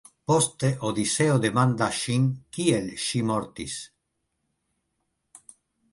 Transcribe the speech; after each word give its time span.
Poste 0.29 0.69
Odiseo 0.89 1.35
demandas 1.43 1.99
ŝin 2.05 2.25
kiel 2.57 2.89
ŝi 3.05 3.23
mortis. 3.33 3.79